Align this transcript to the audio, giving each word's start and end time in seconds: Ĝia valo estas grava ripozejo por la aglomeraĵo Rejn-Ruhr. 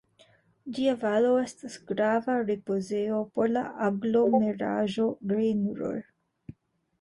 Ĝia 0.77 0.93
valo 1.01 1.33
estas 1.41 1.75
grava 1.91 2.37
ripozejo 2.47 3.19
por 3.35 3.53
la 3.59 3.63
aglomeraĵo 3.89 5.07
Rejn-Ruhr. 5.35 6.01